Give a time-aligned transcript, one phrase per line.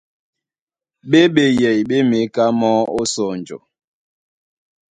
[1.09, 3.57] Ɓé ɓeyɛy ɓé měká mɔ́ ó sɔnjɔ.